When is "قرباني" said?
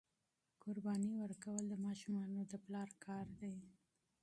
0.63-1.11